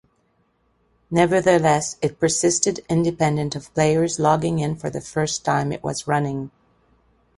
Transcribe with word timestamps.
Nevertheless, 1.11 1.97
it 2.01 2.19
persisted 2.19 2.83
independent 2.89 3.55
of 3.55 3.71
players 3.75 4.17
logging 4.17 4.57
in 4.57 4.75
for 4.75 4.89
the 4.89 5.39
time 5.45 5.71
it 5.71 5.83
was 5.83 6.07
running. 6.07 6.49